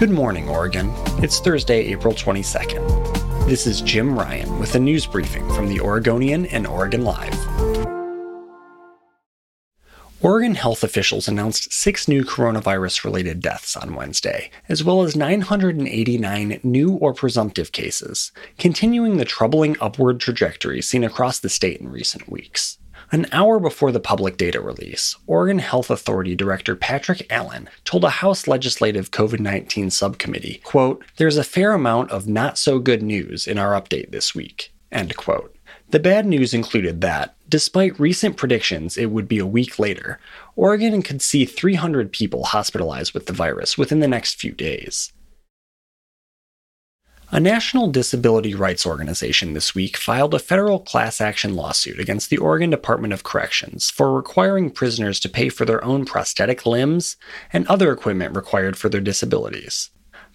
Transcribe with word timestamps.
Good 0.00 0.08
morning, 0.08 0.48
Oregon. 0.48 0.90
It's 1.22 1.40
Thursday, 1.40 1.88
April 1.88 2.14
22nd. 2.14 3.46
This 3.46 3.66
is 3.66 3.82
Jim 3.82 4.18
Ryan 4.18 4.58
with 4.58 4.74
a 4.74 4.78
news 4.78 5.04
briefing 5.04 5.46
from 5.52 5.68
the 5.68 5.78
Oregonian 5.78 6.46
and 6.46 6.66
Oregon 6.66 7.04
Live. 7.04 7.34
Oregon 10.22 10.54
health 10.54 10.82
officials 10.82 11.28
announced 11.28 11.74
six 11.74 12.08
new 12.08 12.24
coronavirus 12.24 13.04
related 13.04 13.40
deaths 13.40 13.76
on 13.76 13.94
Wednesday, 13.94 14.50
as 14.70 14.82
well 14.82 15.02
as 15.02 15.16
989 15.16 16.60
new 16.62 16.92
or 16.92 17.12
presumptive 17.12 17.70
cases, 17.70 18.32
continuing 18.56 19.18
the 19.18 19.26
troubling 19.26 19.76
upward 19.82 20.18
trajectory 20.18 20.80
seen 20.80 21.04
across 21.04 21.38
the 21.38 21.50
state 21.50 21.78
in 21.78 21.90
recent 21.90 22.26
weeks. 22.26 22.78
An 23.12 23.26
hour 23.32 23.58
before 23.58 23.92
the 23.92 24.00
public 24.00 24.36
data 24.36 24.60
release, 24.60 25.16
Oregon 25.26 25.58
Health 25.58 25.90
Authority 25.90 26.36
Director 26.36 26.76
Patrick 26.76 27.26
Allen 27.30 27.68
told 27.84 28.04
a 28.04 28.10
House 28.10 28.46
Legislative 28.46 29.10
COVID 29.10 29.40
19 29.40 29.90
subcommittee, 29.90 30.60
quote, 30.64 31.04
There's 31.16 31.36
a 31.36 31.44
fair 31.44 31.72
amount 31.72 32.10
of 32.10 32.28
not 32.28 32.58
so 32.58 32.78
good 32.78 33.02
news 33.02 33.46
in 33.46 33.58
our 33.58 33.80
update 33.80 34.10
this 34.10 34.34
week, 34.34 34.72
end 34.92 35.16
quote. 35.16 35.56
The 35.90 35.98
bad 35.98 36.24
news 36.24 36.54
included 36.54 37.00
that, 37.00 37.34
despite 37.48 37.98
recent 37.98 38.36
predictions 38.36 38.96
it 38.96 39.10
would 39.10 39.26
be 39.26 39.40
a 39.40 39.46
week 39.46 39.78
later, 39.78 40.20
Oregon 40.54 41.02
could 41.02 41.20
see 41.20 41.44
300 41.44 42.12
people 42.12 42.44
hospitalized 42.44 43.12
with 43.12 43.26
the 43.26 43.32
virus 43.32 43.76
within 43.76 43.98
the 43.98 44.06
next 44.06 44.40
few 44.40 44.52
days. 44.52 45.12
A 47.32 47.38
national 47.38 47.92
disability 47.92 48.56
rights 48.56 48.84
organization 48.84 49.52
this 49.52 49.72
week 49.72 49.96
filed 49.96 50.34
a 50.34 50.40
federal 50.40 50.80
class 50.80 51.20
action 51.20 51.54
lawsuit 51.54 52.00
against 52.00 52.28
the 52.28 52.38
Oregon 52.38 52.70
Department 52.70 53.12
of 53.12 53.22
Corrections 53.22 53.88
for 53.88 54.12
requiring 54.12 54.68
prisoners 54.68 55.20
to 55.20 55.28
pay 55.28 55.48
for 55.48 55.64
their 55.64 55.82
own 55.84 56.04
prosthetic 56.04 56.66
limbs 56.66 57.16
and 57.52 57.68
other 57.68 57.92
equipment 57.92 58.34
required 58.34 58.76
for 58.76 58.88
their 58.88 59.00
disabilities. 59.00 59.90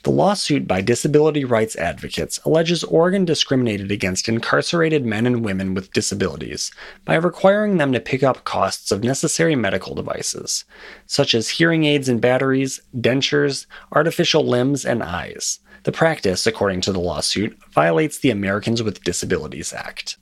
The 0.06 0.12
lawsuit 0.12 0.68
by 0.68 0.82
disability 0.82 1.44
rights 1.46 1.76
advocates 1.78 2.40
alleges 2.46 2.84
Oregon 2.84 3.26
discriminated 3.26 3.92
against 3.92 4.30
incarcerated 4.30 5.04
men 5.04 5.26
and 5.26 5.44
women 5.44 5.74
with 5.74 5.92
disabilities 5.94 6.72
by 7.06 7.16
requiring 7.16 7.78
them 7.78 7.92
to 7.92 8.00
pick 8.00 8.22
up 8.22 8.44
costs 8.44 8.92
of 8.92 9.04
necessary 9.04 9.56
medical 9.56 9.96
devices, 9.96 10.64
such 11.08 11.34
as 11.34 11.50
hearing 11.50 11.86
aids 11.86 12.08
and 12.08 12.22
batteries, 12.22 12.80
dentures, 12.96 13.66
artificial 13.94 14.46
limbs, 14.46 14.86
and 14.86 15.02
eyes. 15.02 15.58
The 15.86 15.92
practice, 15.92 16.46
according 16.46 16.82
to 16.82 16.92
the 16.92 17.00
lawsuit, 17.00 17.58
violates 17.72 18.20
the 18.20 18.30
Americans 18.30 18.84
with 18.84 19.04
Disabilities 19.04 19.74
Act. 19.74 20.18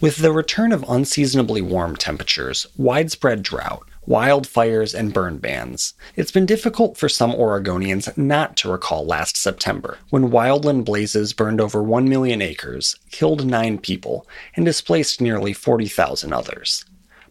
With 0.00 0.16
the 0.16 0.32
return 0.32 0.72
of 0.72 0.84
unseasonably 0.88 1.62
warm 1.62 1.94
temperatures, 1.94 2.66
widespread 2.76 3.44
drought, 3.44 3.84
wildfires, 4.06 4.94
and 4.94 5.14
burn 5.14 5.38
bans, 5.38 5.94
it's 6.16 6.32
been 6.32 6.46
difficult 6.46 6.96
for 6.96 7.08
some 7.08 7.32
Oregonians 7.32 8.16
not 8.16 8.56
to 8.56 8.70
recall 8.70 9.06
last 9.06 9.36
September, 9.36 9.98
when 10.10 10.30
wildland 10.30 10.84
blazes 10.84 11.32
burned 11.32 11.60
over 11.60 11.82
1 11.82 12.08
million 12.08 12.42
acres, 12.42 12.96
killed 13.10 13.46
nine 13.46 13.78
people, 13.78 14.26
and 14.56 14.64
displaced 14.64 15.20
nearly 15.20 15.52
40,000 15.52 16.32
others. 16.32 16.84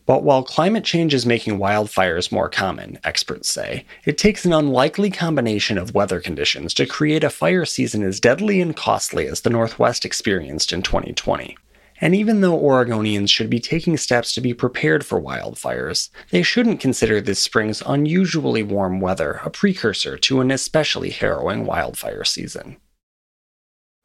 But 0.05 0.23
while 0.23 0.43
climate 0.43 0.83
change 0.83 1.13
is 1.13 1.25
making 1.25 1.59
wildfires 1.59 2.31
more 2.31 2.49
common, 2.49 2.99
experts 3.03 3.49
say, 3.49 3.85
it 4.03 4.17
takes 4.17 4.45
an 4.45 4.53
unlikely 4.53 5.11
combination 5.11 5.77
of 5.77 5.93
weather 5.93 6.19
conditions 6.19 6.73
to 6.73 6.85
create 6.85 7.23
a 7.23 7.29
fire 7.29 7.65
season 7.65 8.03
as 8.03 8.19
deadly 8.19 8.61
and 8.61 8.75
costly 8.75 9.27
as 9.27 9.41
the 9.41 9.49
Northwest 9.49 10.03
experienced 10.03 10.73
in 10.73 10.81
2020. 10.81 11.55
And 12.01 12.15
even 12.15 12.41
though 12.41 12.59
Oregonians 12.59 13.29
should 13.29 13.49
be 13.49 13.59
taking 13.59 13.95
steps 13.95 14.33
to 14.33 14.41
be 14.41 14.55
prepared 14.55 15.05
for 15.05 15.21
wildfires, 15.21 16.09
they 16.31 16.41
shouldn't 16.41 16.79
consider 16.79 17.21
this 17.21 17.39
spring's 17.39 17.83
unusually 17.85 18.63
warm 18.63 18.99
weather 18.99 19.39
a 19.45 19.51
precursor 19.51 20.17
to 20.17 20.41
an 20.41 20.49
especially 20.49 21.11
harrowing 21.11 21.65
wildfire 21.65 22.23
season. 22.23 22.77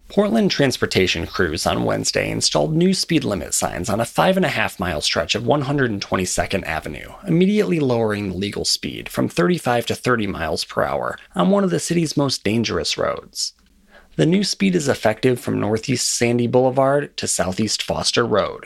Portland 0.08 0.53
transportation 0.53 1.27
crews 1.27 1.66
on 1.66 1.83
Wednesday 1.83 2.30
installed 2.30 2.77
new 2.77 2.94
speed 2.94 3.25
limit 3.25 3.53
signs 3.54 3.91
on 3.91 3.98
a 4.00 4.04
five 4.04 4.37
and 4.37 4.47
a 4.47 4.50
half 4.50 4.78
mile 4.78 5.00
stretch 5.00 5.34
of 5.34 5.42
122nd 5.42 6.65
Avenue, 6.65 7.12
immediately 7.26 7.81
lowering 7.81 8.28
the 8.28 8.37
legal 8.37 8.65
speed 8.65 9.09
from 9.09 9.28
35 9.28 9.87
to 9.87 9.94
30 9.97 10.28
miles 10.28 10.65
per 10.65 10.84
hour 10.84 11.19
on 11.34 11.50
one 11.50 11.65
of 11.65 11.71
the 11.71 11.81
city's 11.81 12.16
most 12.16 12.44
dangerous 12.44 12.97
roads. 12.97 13.54
The 14.16 14.25
new 14.25 14.44
speed 14.44 14.75
is 14.75 14.88
effective 14.88 15.38
from 15.38 15.60
Northeast 15.60 16.09
Sandy 16.09 16.47
Boulevard 16.47 17.15
to 17.19 17.28
Southeast 17.28 17.82
Foster 17.82 18.25
Road. 18.25 18.65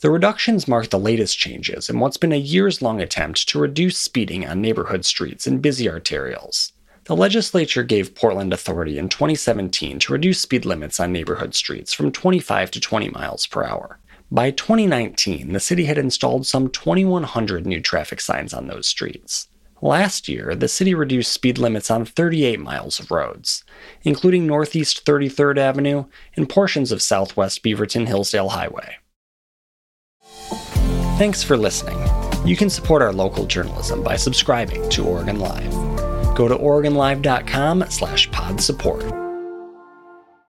The 0.00 0.08
reductions 0.08 0.66
mark 0.66 0.88
the 0.88 0.98
latest 0.98 1.36
changes 1.36 1.90
in 1.90 2.00
what's 2.00 2.16
been 2.16 2.32
a 2.32 2.38
years 2.38 2.80
long 2.80 3.02
attempt 3.02 3.46
to 3.50 3.58
reduce 3.58 3.98
speeding 3.98 4.48
on 4.48 4.62
neighborhood 4.62 5.04
streets 5.04 5.46
and 5.46 5.60
busy 5.60 5.84
arterials. 5.84 6.72
The 7.04 7.14
legislature 7.14 7.82
gave 7.82 8.14
Portland 8.14 8.54
authority 8.54 8.96
in 8.96 9.10
2017 9.10 9.98
to 9.98 10.12
reduce 10.14 10.40
speed 10.40 10.64
limits 10.64 10.98
on 10.98 11.12
neighborhood 11.12 11.54
streets 11.54 11.92
from 11.92 12.10
25 12.10 12.70
to 12.70 12.80
20 12.80 13.10
miles 13.10 13.44
per 13.44 13.64
hour. 13.64 13.98
By 14.30 14.50
2019, 14.50 15.52
the 15.52 15.60
city 15.60 15.84
had 15.84 15.98
installed 15.98 16.46
some 16.46 16.70
2,100 16.70 17.66
new 17.66 17.82
traffic 17.82 18.22
signs 18.22 18.54
on 18.54 18.66
those 18.66 18.88
streets. 18.88 19.48
Last 19.82 20.28
year, 20.28 20.54
the 20.54 20.68
city 20.68 20.94
reduced 20.94 21.32
speed 21.32 21.58
limits 21.58 21.90
on 21.90 22.04
38 22.04 22.60
miles 22.60 22.98
of 22.98 23.10
roads, 23.10 23.64
including 24.02 24.46
Northeast 24.46 25.04
33rd 25.04 25.58
Avenue 25.58 26.04
and 26.36 26.48
portions 26.48 26.92
of 26.92 27.02
Southwest 27.02 27.62
Beaverton 27.62 28.06
Hillsdale 28.06 28.50
Highway. 28.50 28.96
Thanks 31.18 31.42
for 31.42 31.56
listening. 31.56 31.98
You 32.46 32.56
can 32.56 32.70
support 32.70 33.02
our 33.02 33.12
local 33.12 33.46
journalism 33.46 34.02
by 34.02 34.16
subscribing 34.16 34.88
to 34.90 35.06
Oregon 35.06 35.40
Live 35.40 35.74
go 36.36 36.46
to 36.46 36.56
OregonLive.com 36.56 37.86
slash 37.88 38.30
pod 38.30 38.60
support. 38.60 39.25